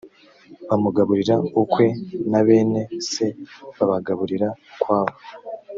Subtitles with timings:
[0.67, 1.85] bamugaburira ukwe
[2.31, 3.25] na bene se
[3.77, 5.15] babagaburira ukwabo